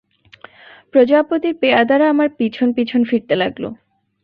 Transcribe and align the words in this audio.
প্রজাপতির 0.93 1.55
পেয়াদারা 1.55 2.05
আমার 2.09 2.29
পিছন 2.37 2.67
পিছন 2.73 3.01
ফিরতে 3.03 3.35
লাগল। 3.35 3.63